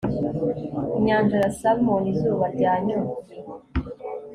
inyanja 0.97 1.35
ya 1.43 1.51
salmon, 1.59 2.03
izuba 2.13 2.45
ryanyoye 2.55 3.13